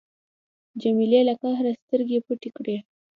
[0.81, 2.77] جمیلې له قهره سترګې پټې کړې.